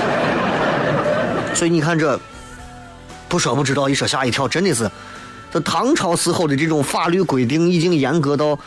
[1.54, 2.18] 所以你看这。
[3.28, 4.90] 不说不知道，一说吓一跳，真的是，
[5.52, 8.58] 这唐朝时候的这种法律规定已经严格到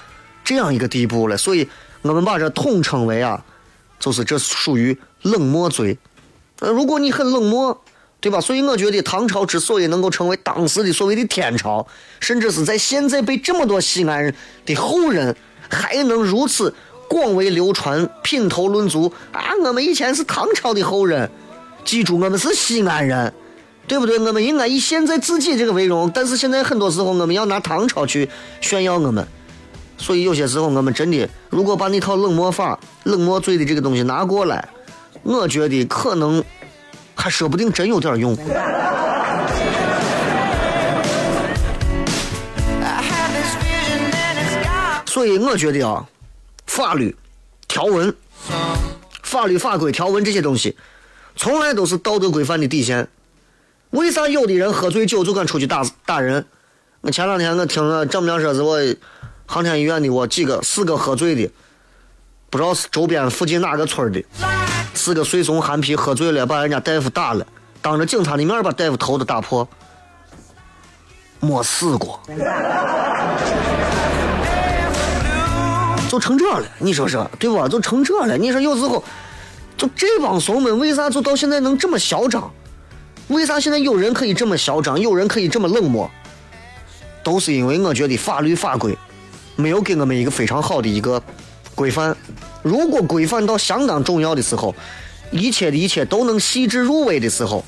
[0.42, 1.68] 这样一个地步了，所以
[2.02, 3.44] 我们把这统称为啊，
[4.00, 5.98] 就是这属于冷漠嘴。
[6.60, 7.84] 呃，如果你很冷漠，
[8.22, 8.40] 对吧？
[8.40, 11.86] 所以我觉得唐朝之所以能够成为当时的所谓的天朝，
[12.20, 14.34] 甚至是在现在被这么多西安人
[14.66, 15.36] 的后人
[15.68, 16.74] 还能如此
[17.10, 21.30] 广为流传、品头论足啊，我们以前是唐朝的后人，
[21.84, 23.34] 记住我们是西安人。
[23.86, 24.18] 对不对？
[24.18, 28.30] 我们应该以现在自己这个为荣，但是现在很多时候我们要拿唐朝去
[28.62, 29.28] 炫耀我们，
[29.98, 34.70] 所以有些时候我们真的，如果把那套冷漠法、冷漠罪的这个东西拿过来，
[35.24, 36.44] 我觉得可能
[37.16, 38.36] 还说不定真有点用。
[45.06, 46.06] 所以我觉得啊，
[46.66, 47.16] 法律
[47.68, 48.14] 条文、
[49.22, 50.76] 法律法规条文这些东西，
[51.36, 53.08] 从来都是道德规范的底线。
[53.92, 56.46] 为啥有的人喝醉酒就敢出去打打人？
[57.02, 58.80] 我前两天我听了丈母娘说是我
[59.46, 61.52] 航天医院的我几个四个喝醉的，
[62.50, 64.24] 不知道是周边附近哪个村的，
[64.94, 67.46] 四个碎怂憨皮喝醉了，把人家大夫打了，
[67.82, 69.68] 当着警察的面把大夫头都打破，
[71.40, 72.20] 没死过，
[76.08, 77.68] 就成这了，你说说对不？
[77.68, 79.04] 就成这了，你说有时候
[79.76, 82.52] 就这帮怂们为啥就到现在能这么嚣张？
[83.30, 86.10] 为啥现在有人可以这么嚣张，有人可以这么冷漠？
[87.24, 88.98] 都是因为我觉得法律法规
[89.56, 91.22] 没有给我们一个非常好的一个
[91.74, 92.16] 规范。
[92.64, 94.74] 如果规范到相当重要的时候，
[95.30, 97.64] 一切的一切都能细致入微的时候，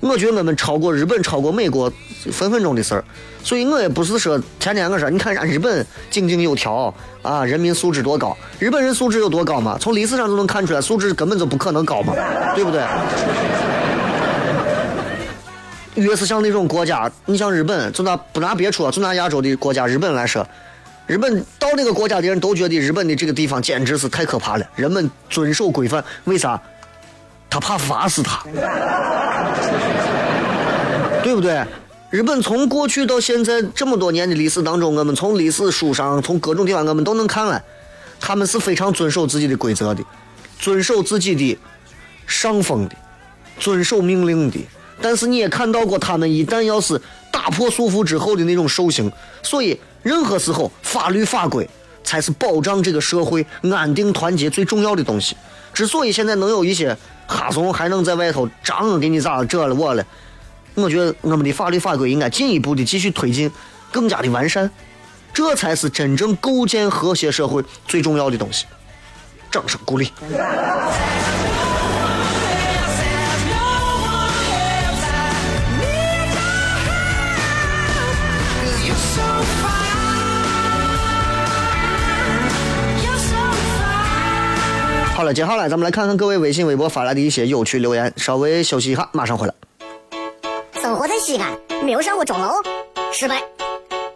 [0.00, 1.90] 我觉得我们超过日本、超过美国
[2.30, 3.04] 分分钟的事儿。
[3.42, 8.36] 所以我也不是说天天我说，你看人家日本井井有条啊，人民素质多高？
[8.58, 9.78] 日本人素质有多高嘛？
[9.80, 12.12] 从历史上就能看出来，素质根本就不可能高嘛，
[12.54, 12.82] 对不对？
[15.94, 20.46] 越是像那种国家，你像日本，就拿不拿别处，就拿亚洲的国家日本来说，
[21.06, 24.66] 日本到那个国家的人都觉得日本的这个地方简直是太可怕了。
[24.74, 26.60] 人们遵守规范，为啥？
[27.48, 28.42] 他怕罚死他，
[31.22, 31.64] 对不对？
[32.10, 37.62] 日本从过去到现在这么多年的历史当中，我们从历史书上，从各种地方我们都能看来，
[38.20, 40.02] 他们是非常遵守自己的规则的，
[40.58, 41.56] 遵守自己的
[42.26, 42.96] 上风的，
[43.58, 44.58] 遵守命令的。
[45.00, 49.10] 但是你也看到过，他们一旦要是打破束缚之后的那种兽性，
[49.42, 51.68] 所以任何时候法律法规
[52.04, 55.36] 才是保障这个社会安定团结最重要的东西。
[55.74, 60.06] 之所以现在能有一些哈怂还能在外头张给你咋这了我了，
[60.74, 63.50] 我觉得我们的法律法规应该进一步的继续推进，
[63.90, 64.70] 更加的完善，
[65.34, 68.64] 这才是真正构建和谐社会最重要的东西。
[69.50, 70.12] 掌声鼓励。
[85.26, 88.12] 了，接下来咱们来看看各位微信、微博发来的一些有趣留言。
[88.16, 89.52] 稍微休息一下，马上回来。
[90.80, 91.52] 生活在西安，
[91.84, 92.52] 没有上过钟楼，
[93.12, 93.36] 失败；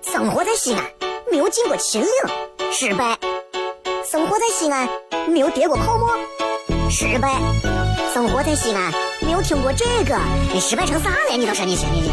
[0.04, 0.84] 生活在西安，
[1.30, 2.08] 没有进过秦岭，
[2.72, 3.16] 失败；
[4.08, 4.88] 生活在西安，
[5.28, 6.10] 没有跌过泡沫，
[6.88, 7.30] 失败；
[8.14, 10.16] 生活在西安，没有听过这个，
[10.54, 11.36] 你失败成啥了？
[11.36, 12.10] 你倒是你行你你。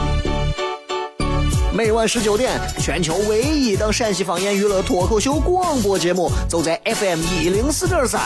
[1.72, 8.20] 每晚十九点，全球唯一档陕西方言娱乐脱口秀广播节目，就在 FM 一零四点三，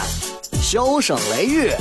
[0.62, 1.72] 笑声雷雨。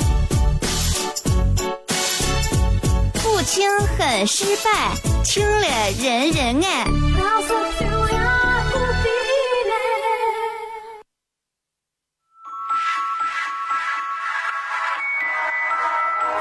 [3.21, 5.67] 不听很失败，听了
[6.01, 6.85] 人人爱。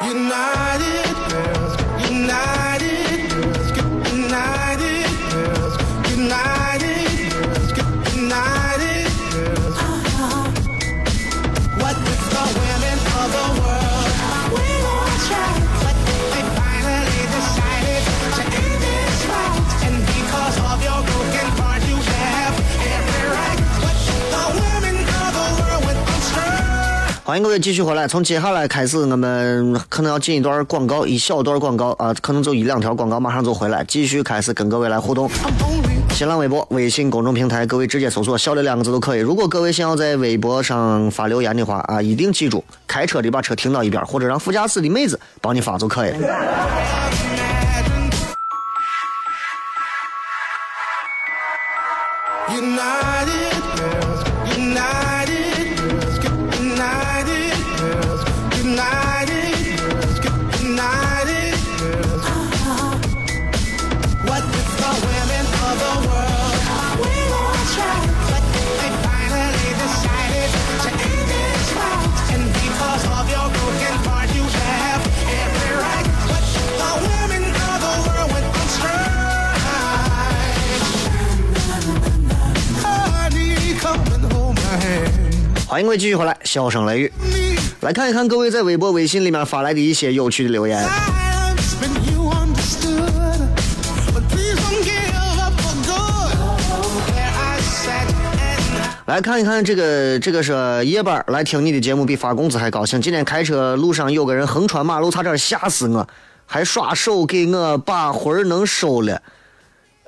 [0.02, 1.76] United girls,
[2.08, 2.59] united
[27.30, 35.30] 欢迎各位继续回来，从接下来开始，我们可能要进一段广告，一小段广告啊，可能就一两条广告，马上就回来，继续开始跟各位来互动。
[36.10, 39.20] 新浪微博、微信公众平台，各位直接搜索“小的”两个字都可以。
[39.20, 46.18] 如果各位想要在微博上发留言的话啊，一定记住，开车的把车停到一边，或者让副驾驶的妹子帮你发就可以了。
[52.48, 53.39] United
[85.70, 87.12] 欢迎各位继续回来，笑声雷雨，
[87.82, 90.84] 来看一看各位在微博、微信里面发来的一些有趣的留言。
[99.06, 103.00] 来看一看这个，这个是夜班来听你的节目比发工资还高兴。
[103.00, 106.04] 今天开车路上有个人横穿马路，差点吓死我，
[106.46, 109.22] 还耍手给我把魂儿能收了。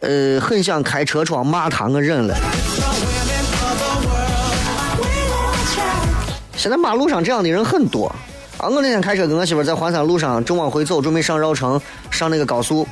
[0.01, 2.35] 呃，很想开车窗骂他，我忍了。
[6.63, 8.07] 现在马路上这样的人很多。
[8.57, 12.87] 啊，我那天开车跟我媳妇在环山路上正往回走，准备上绕城，上那个高速，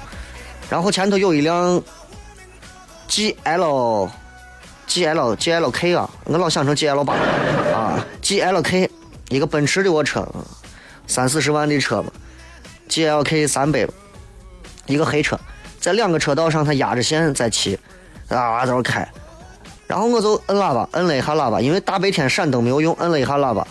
[0.69, 1.81] 然后前头有一辆
[3.07, 4.11] G L
[4.89, 7.15] G L G L K 啊，我老想成 G L 八
[7.73, 8.91] 啊，G L K
[9.29, 10.27] 一个奔驰的我车，
[11.07, 12.11] 三四十万的车嘛
[12.89, 13.87] ，G L K 三百，
[14.87, 15.39] 一个黑车，
[15.79, 17.79] 在两个车道上他压着线在骑，
[18.31, 19.09] 啊在那开，
[19.91, 23.67] 然后我就摁喇叭，摁了一下喇叭，因为大白天闪灯没有用，摁了一下喇叭。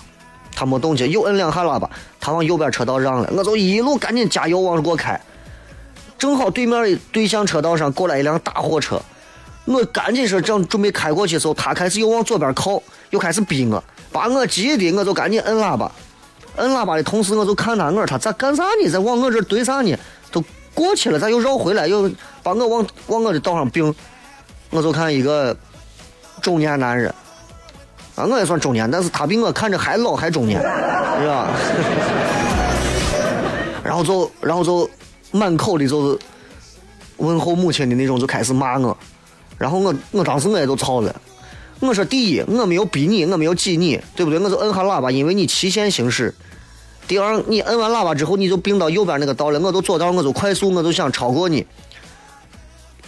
[0.54, 1.90] 他没动静，又摁两下喇叭，
[2.20, 5.18] 他往右边车道让了，我就一路赶紧加油往过开。
[6.18, 9.02] 正好对面的对向车道上过来一辆大货车，
[9.64, 15.90] 我赶紧是正准备开过去的时候，他开始又往左边靠，又开始逼我，把我急的我就赶紧摁喇叭。
[16.58, 18.90] 摁喇叭的同时，我就看他，我说他在干啥呢？
[18.92, 19.98] 在往我这怼啥呢？
[20.34, 20.44] 都
[20.74, 22.12] 过去了，咋又绕回来，又
[22.44, 23.96] 把我往往我的道上并。
[24.72, 25.58] 我就看一个
[26.42, 27.14] 中年男人。
[28.16, 31.48] 啊，我也算中年，但是他比我看着还老还中年，是吧？
[33.82, 34.90] 然后就，然后就
[35.32, 36.20] 满口的就是
[37.16, 38.98] 问候母亲的那种，就开始骂我。
[39.58, 41.16] 然后我，我当时我也就操了。
[41.80, 44.38] 我说第一，我没有逼你，我没有挤你，对不对？
[44.38, 46.36] 我就摁下喇叭，因为你骑线行驶。
[47.08, 51.66] 第二，你摁完喇叭之后，你就并到右边那个道了，我就左道，我就快速，我就想超过你。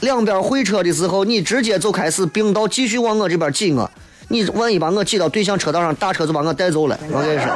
[0.02, 3.90] 两边会车的时候，你直接就开始并道，继续往我这边挤我。
[4.28, 7.00] 你万一把我挤到对向车道上，大车就把我带走了。
[7.12, 7.48] 我跟你说。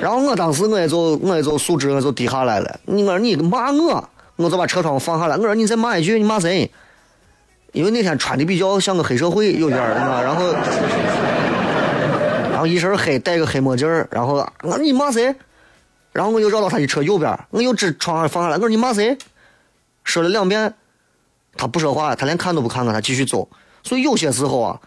[0.00, 2.78] 然后我当时我也就我也就素质我就低下来了。
[2.84, 5.36] 你我说你骂我，我就把车窗放下来。
[5.36, 6.70] 我说你再骂一句，你骂谁？
[7.72, 9.90] 因为那天穿的比较像个黑社会，有点儿，
[10.22, 10.52] 然后
[12.50, 15.34] 然后一身黑，戴个黑墨镜，然后我你骂谁？
[16.12, 18.54] 然后我又绕到他的车右边，我又指窗上放下来。
[18.56, 19.18] 我说你骂谁？
[20.06, 20.72] 说了两遍，
[21.56, 23.48] 他不说话，他连看都不看看，他继续走。
[23.82, 24.80] 所以有些时候啊，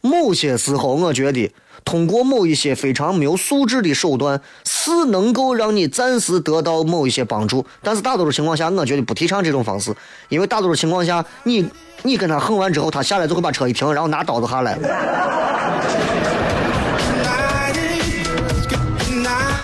[0.00, 1.52] 某些时候，我觉得
[1.84, 7.66] 通过某一些非常没有素质的手段，是能够让你暂时得到某一些帮助。
[7.82, 9.94] 但是大多数情况下，我觉得不提倡这种方式，
[10.28, 11.68] 因为大多数情况下，你
[12.02, 14.78] 你跟他横完之后，他下来就会把车一停，然后拿刀子下来。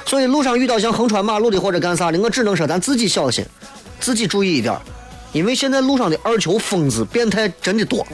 [0.06, 3.44] 所以路上遇到像横穿马路的或者干啥的，我只能说咱自己小心，
[4.00, 4.76] 自己注意一点。
[5.32, 8.06] 因为现在路上的二球疯子、变态真的多。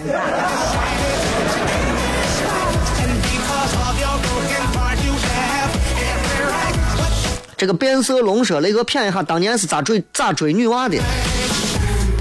[7.56, 10.98] 这个变色龙说：“雷哥谝一下，当年是咋追咋追女娃的？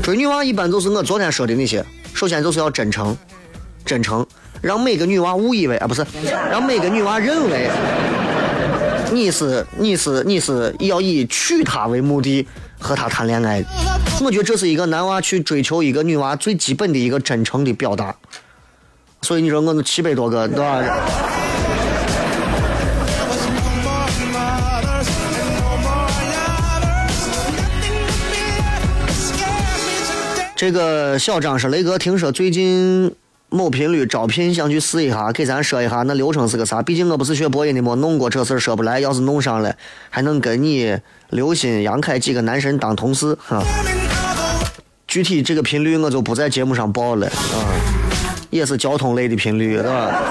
[0.04, 1.84] 追女娃一般就是我昨天说的那些。
[2.14, 3.18] 首先就是要真诚，
[3.84, 4.26] 真诚，
[4.62, 6.06] 让每个女娃误以为啊，不是，
[6.52, 7.68] 让每个女娃认为
[9.12, 12.48] 你是你是你是要以娶她为目的
[12.84, 13.64] 和她谈恋爱。”
[14.22, 18.16] 我觉得这是一个男娃去追求一个女娃最基本的一个真诚的表达，
[19.24, 20.84] 所以你说我们七百多个，对吧？
[30.56, 33.14] 这个小张是：“雷哥，听说最近
[33.54, 36.82] 某频率招聘，想去试一下，给咱说一下那流程是个啥？
[36.82, 39.00] 毕竟我不是学播音的，没弄过这事儿，说不来。
[39.00, 39.72] 要是弄上了，
[40.10, 40.98] 还能跟你
[41.30, 43.64] 刘鑫、杨凯几个男神当同事，哈。”
[45.06, 47.70] 具体这个频率我就不在节目上报了啊，
[48.50, 50.24] 也是交通类的频率，对吧？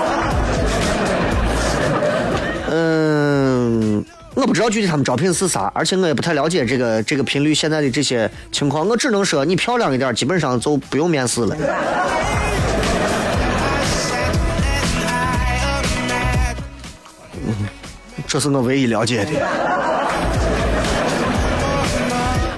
[2.73, 4.05] 嗯，
[4.35, 11.57] 我不知道具体他们招聘是啥，而且我也不太了解这个这个频率现在的这些情况，我只能说你漂亮一点，基本上就不用面试了。
[18.33, 19.31] 这是我唯一了解的。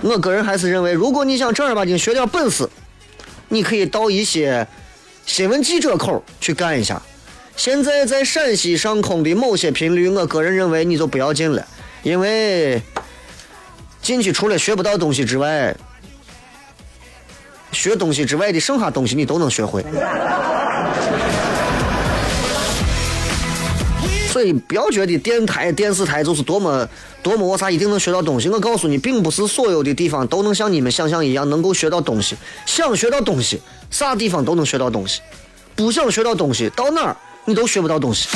[0.03, 2.69] 我个人还是认为，如果你想正儿八经学点本事，
[3.49, 4.65] 你可以到一些
[5.27, 7.03] 新闻记者口去干一下。
[7.57, 11.67] 现在在陕西上空的某些频率，我个人认为你就不要进了，
[12.05, 12.81] 因为
[14.01, 15.75] 进去除了学不到东西之外，
[17.73, 19.85] 学东西之外的剩下东西你都能学会。
[24.35, 26.89] 所以不要觉得电台、电视台就是多么
[27.23, 28.49] 多么我啥一定能学到东西。
[28.49, 32.35] 我告诉你，并不是所有的地方都能像你们想象一样能够学到东西。
[32.67, 33.61] 想学到东西，
[33.93, 35.21] 啥地方都能学到东西；
[35.77, 38.27] 不想学到东西，到哪儿你都学不到东西。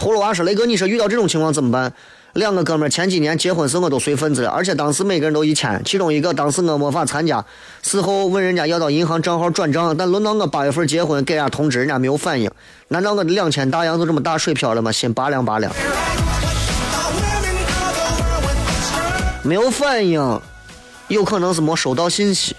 [0.00, 1.92] 葫芦娃说：“雷哥，你说遇到这种情况怎么办？”
[2.36, 7.42] 两个哥们儿前几年结婚时我都随份子了，而且当时每个人都一千，其中一个当时我没法参加，
[7.82, 12.50] 事后问人家要到银行账号转账，但轮到我八月份结婚给人家通知，人家没有反应，
[12.88, 14.92] 难道我的两千大洋就这么打水漂了吗？
[14.92, 15.72] 心拔凉拔凉。
[19.42, 20.40] 没有反应，
[21.08, 22.54] 有可能是没收到信息，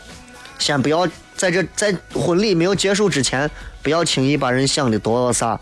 [0.57, 3.47] 先不要在这在婚礼没有结束之前，
[3.83, 5.59] 不要轻易把人想的多啥，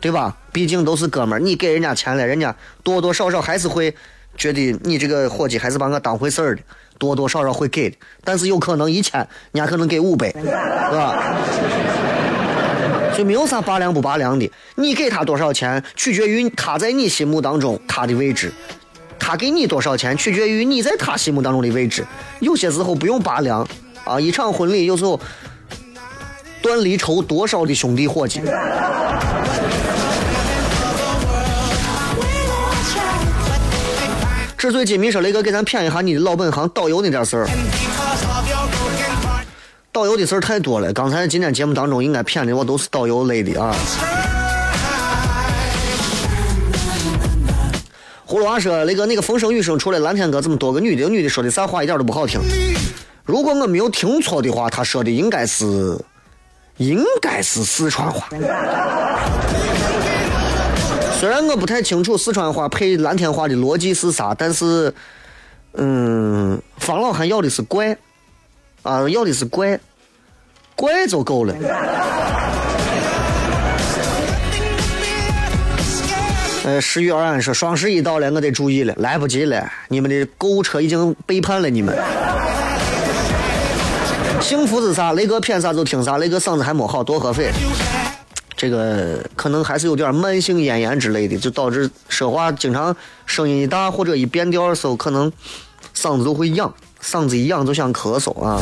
[0.00, 0.36] 对吧？
[0.52, 3.94] 毕竟都是哥们儿，你给人家钱了，人家多多少少还是会
[4.36, 6.62] 觉得你这个伙计还是把我当回事儿的，
[6.98, 7.96] 多多少少会给的。
[8.22, 9.18] 但是有可能一千，
[9.52, 10.46] 人家可能给五百，是
[10.96, 11.36] 吧？
[13.12, 18.48] 所以没有啥拔凉不拔凉的，你给他多少钱，取决于他在你心目当中他的位置；
[19.18, 22.06] 他给你多少钱，取决于你在他心目当中的位置。
[22.38, 23.66] 有些时候不用拔凉
[24.04, 25.20] 啊，一场婚礼有时候
[26.60, 28.40] 断离愁多少的兄弟伙计。
[34.56, 37.48] 纸醉金迷说：“雷哥，给咱谝一下你的老本行导游那点事儿。
[39.92, 43.74] 导游的事儿太多了，刚才今天节目当中应该谝的我都是导游类的啊。”
[48.26, 52.40] 葫芦娃说：“雷哥，那个风声雨声出来，蓝天哥这么多个女的，女的说的啥话一点都不好听。
[53.24, 55.96] 如果我没有听错的话，他说的应该是，
[56.78, 58.28] 应该是四川话。”
[61.20, 64.94] 虽然我不太清楚四川话配蓝天话的逻辑是啥，但是，
[65.74, 67.96] 嗯，方老汉要的是怪，
[68.84, 69.80] 啊，要的是怪，
[70.76, 71.52] 怪就够了。
[76.64, 81.98] 呃，十月二安说双十一到了，我得注意了，来不及了，你们的购物车已经背叛了你们。
[84.40, 85.12] 幸福是啥？
[85.12, 87.52] 雷哥骗啥就听啥，雷哥嗓子还没好，多喝水。
[88.56, 92.94] 这个可能还是有点慢性咽炎之类的，就导致说话经常
[93.26, 95.30] 声音一大或者一变调的时候，可能
[95.94, 96.72] 嗓子都会痒，
[97.02, 98.60] 嗓子一痒就想咳嗽啊。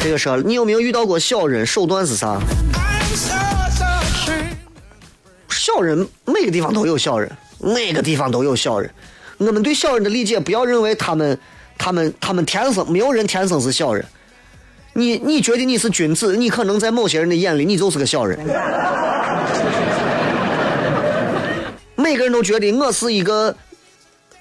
[0.00, 1.66] 这个说，你有没有遇到过小人？
[1.66, 2.40] 手段是啥？
[5.50, 8.90] 小人每个地方都有小人，每个地方都有小人。
[9.38, 11.38] 我们对小人的理解，不要认为他们、
[11.78, 14.04] 他们、他们天生没有人天生是小人。
[14.94, 18.38] 你你觉得你是君子，你可能在某些人的眼里，你就是个小人。
[21.96, 23.54] 每个人都觉得我是一个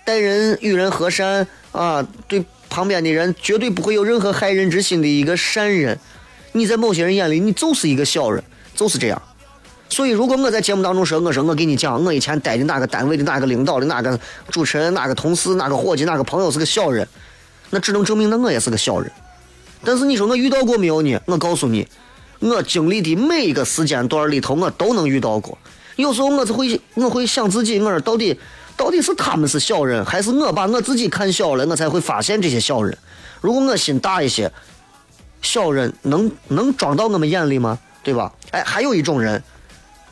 [0.03, 5.99] 待人与人和善啊，对旁边的人绝对不会有任何害人之心的一个善人。
[6.51, 8.43] 你在某些人眼里，你就是一个小人，
[8.75, 9.21] 就是这样。
[9.89, 14.17] 所以，如果我在节目当中说，我说我给你讲，我以前待的哪个单位的哪个领导的哪个
[14.49, 17.07] 主持人、哪个同事、哪个伙计、哪个朋友是个小人，
[17.69, 19.11] 那只能证明那我也是个小人。
[19.83, 21.19] 但是你说我遇到过没有呢？
[21.25, 21.87] 我告诉你，
[22.39, 25.57] 我经历的每一个时间段里头，我都能遇到过。
[25.95, 28.39] 有时候我就会，我会想自己，我到底，
[28.75, 32.97] 到底是他们是小人，还是我把我自己看小了，我才会发现这些小人。
[33.41, 34.51] 如果我心大一些，
[35.41, 37.77] 小人能能装到我们眼里吗？
[38.03, 38.31] 对吧？
[38.51, 39.41] 哎，还有一种人，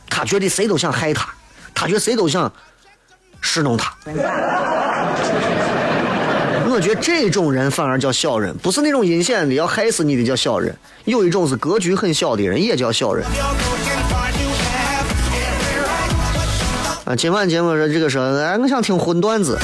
[0.10, 1.34] 他觉得谁都想害他，
[1.74, 2.52] 他觉得谁都想
[3.42, 3.96] 侍弄他。
[6.74, 10.76] 我觉得这种人反而叫小人，不是那种阴险的要害死你的叫小人。
[11.06, 13.24] 有一种是格局很小的人，也叫小人。
[17.06, 19.56] 啊，今晚节目说这个说，哎，我想听荤段子，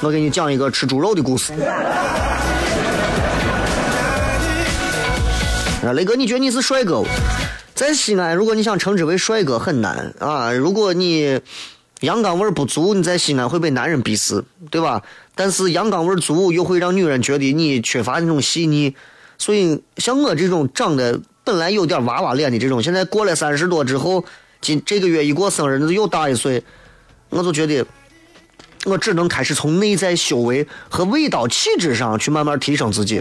[0.00, 1.52] 我给你讲一个吃猪肉的故事。
[5.84, 7.04] 啊，雷哥，你觉得你是帅哥？
[7.76, 10.52] 在西安，如果你想称之为帅哥很难啊。
[10.52, 11.40] 如果你
[12.00, 15.00] 阳刚味不足，你在西安会被男人鄙视，对吧？
[15.38, 18.92] 但是阳刚味足，又会让女人觉得你缺乏那种细腻。
[19.38, 24.24] 所以像我这种长得本来有点娃娃脸的这种，现在过了三十多之后，
[24.60, 26.60] 今这个月一过生日，又大一岁，
[27.28, 27.86] 我就觉得
[28.84, 33.20] 我只能开始从内在修为和味道气质上去慢慢提升自己。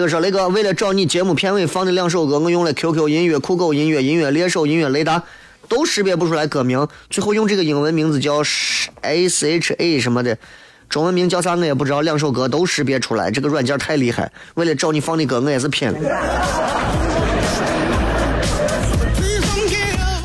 [0.00, 5.22] 这个说雷哥，为了找你节目片尾放的两首歌，我用了 QQ 音乐、酷狗音乐、音乐猎手、音乐雷达，
[5.68, 6.88] 都识别不出来歌名。
[7.10, 8.42] 最后用这个英文名字叫
[9.02, 10.38] S H A 什么的，
[10.88, 12.00] 中文名叫啥我也不知道。
[12.00, 14.32] 两首歌都识别出来，这个软件太厉害。
[14.54, 15.98] 为了找你放的歌，我也是拼了。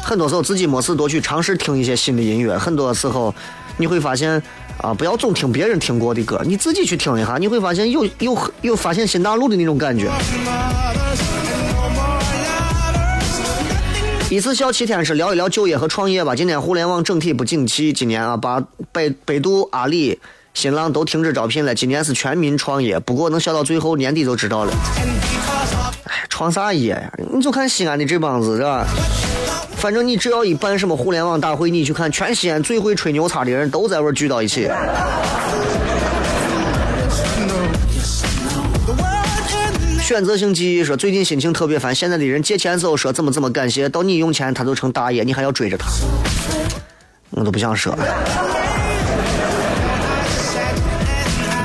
[0.01, 3.35] 很多时候自己没事多去尝试听一些新的音乐，很多时候
[3.75, 4.41] 你会发现。
[4.81, 10.09] 啊，不要总听别人听过的歌，你自己去听一下，你会发现有有有发现新大陆的那种感觉。
[14.29, 16.35] 一次笑七天是聊一聊就业和创业吧。
[16.35, 18.61] 今天互联网整体不景气，今年啊，把
[18.91, 20.19] 百百度、阿里、
[20.53, 21.73] 新浪都停止招聘了。
[21.73, 24.73] 今年是全民创业，不过能笑到最后年底就知道了。
[26.05, 27.11] 哎，创啥业呀？
[27.31, 28.85] 你就看西安的这帮子是吧？
[29.77, 34.67] 反正你只要一办什么互联网大会，你去看，全西安最会吹牛叉的人都在这聚到一起。
[40.01, 45.87] 选择性记忆说最近心情特别烦，现在的人借钱时候说怎么怎么感谢，到你用钱他就成大爷，你还要追着他，
[47.31, 48.05] 我都不想说了。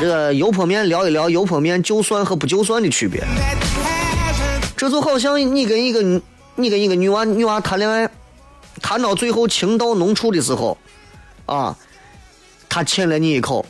[0.00, 3.22] 这个油泼面聊一聊油泼面就算和不就算的区别。
[4.76, 6.02] 这就好像你跟一个
[6.62, 8.08] 你跟一个女娃女娃谈恋爱，
[8.82, 10.76] 谈到最后情到浓处的时候，
[11.46, 11.76] 啊，
[12.68, 13.64] 他亲了你一口，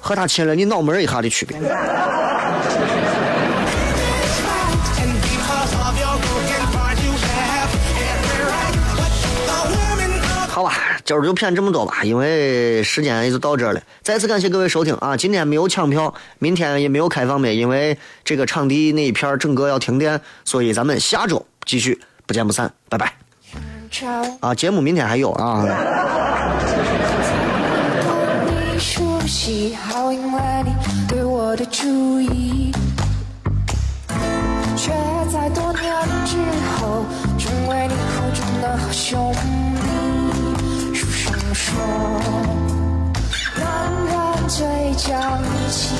[0.00, 1.56] 和他亲了你脑门一下的区别。
[11.08, 13.80] 今儿就骗这么多吧，因为时间也就到这儿了。
[14.02, 15.16] 再次感谢各位收听啊！
[15.16, 23.14] 今天没有抢票，明天也没有开放呗，因为这个场地那一片儿整个要停电，所以咱们下周继续，不见不散，拜拜。
[24.40, 25.64] 啊，节目明天还有啊。
[28.74, 30.74] 你熟悉，好引来你
[31.08, 32.70] 对我的注意，
[34.76, 34.90] 却
[35.32, 35.90] 在多年
[36.26, 36.36] 之
[36.76, 37.06] 后，
[37.38, 39.34] 成为你口中的好兄
[44.48, 45.94] 最讲义气，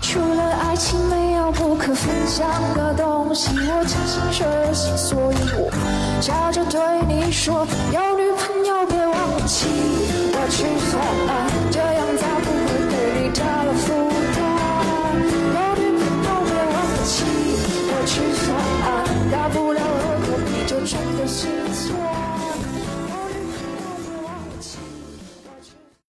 [0.00, 3.48] 除了爱情，没有不可分享的东西。
[3.54, 5.70] 我精心设计，所以我
[6.20, 9.68] 笑着对你说，有女朋友别忘记
[10.34, 10.98] 我去做
[11.28, 13.86] 爱，这样才不会给你加了负
[14.34, 14.42] 担。
[15.54, 17.14] 有女朋友别忘记
[17.86, 18.12] 我去
[18.42, 18.50] 做
[18.82, 18.90] 爱，
[19.30, 21.46] 大不了和我比就真的是
[21.86, 21.94] 错。